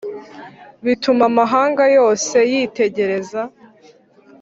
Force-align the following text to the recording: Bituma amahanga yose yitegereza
Bituma 0.85 1.23
amahanga 1.31 1.83
yose 1.97 2.35
yitegereza 2.51 3.41